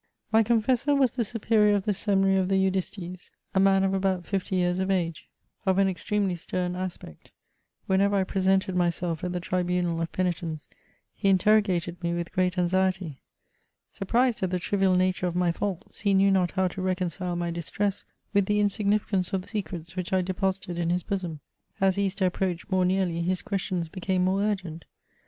[0.31, 4.25] My confessor was the Superior of the Seminary of the Eudistes, a man of about
[4.25, 5.29] fifty years of age,
[5.63, 7.31] of an extremely stem aspect:
[7.85, 10.65] whenever I presented myself at the tribunal of peni tence,
[11.13, 13.19] he interrogated me with great anxiety.
[13.91, 17.51] Surprised at the trivial nature of my faults, he knew not how to reconcile my
[17.51, 21.41] distress with the insignificance of the secrets which I deposited in his bosom.
[21.79, 24.85] As Easter approached more nearly, his questions became more urgent.